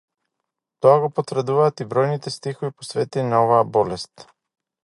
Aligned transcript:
Тоа 0.85 0.95
го 1.03 1.09
потврдуваат 1.19 1.85
и 1.85 1.87
бројните 1.93 2.35
стихови 2.39 2.73
посветени 2.81 3.33
на 3.35 3.47
оваа 3.47 3.73
болест. 3.77 4.27